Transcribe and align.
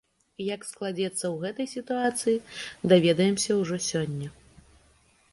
Як 0.53 0.61
складзецца 0.69 1.17
ў 1.33 1.35
гэтай 1.43 1.67
сітуацыі, 1.73 2.43
даведаемся 2.93 3.51
ўжо 3.61 3.75
сёння. 3.89 4.27